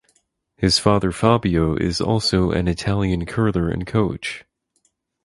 Her 0.57 0.71
father 0.71 1.11
Fabio 1.11 1.75
is 1.75 2.01
also 2.01 2.49
an 2.49 2.67
Italian 2.67 3.27
curler 3.27 3.69
and 3.69 3.85
coach. 3.85 4.43